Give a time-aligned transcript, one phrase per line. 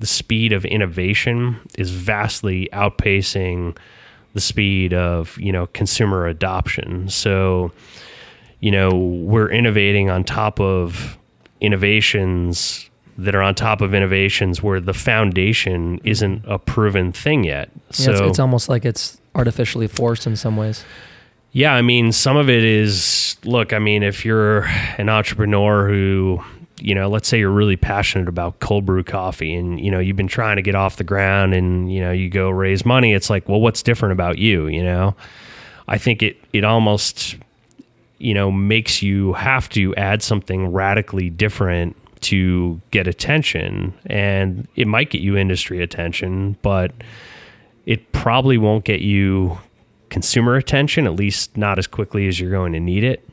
[0.00, 3.76] the speed of innovation is vastly outpacing
[4.32, 7.08] the speed of you know consumer adoption.
[7.08, 7.70] So,
[8.60, 11.18] you know, we're innovating on top of
[11.60, 17.70] innovations that are on top of innovations where the foundation isn't a proven thing yet.
[17.90, 20.84] So Yeah, it's, it's almost like it's artificially forced in some ways.
[21.52, 24.62] yeah, I mean, some of it is look, I mean, if you're
[24.96, 26.42] an entrepreneur who,
[26.80, 30.16] you know, let's say you're really passionate about cold brew coffee and, you know, you've
[30.16, 33.30] been trying to get off the ground and, you know, you go raise money, it's
[33.30, 35.14] like, well, what's different about you, you know?
[35.90, 37.36] I think it it almost
[38.18, 44.86] you know makes you have to add something radically different to get attention and it
[44.86, 46.92] might get you industry attention, but
[47.86, 49.58] it probably won't get you
[50.10, 53.26] consumer attention, at least not as quickly as you're going to need it.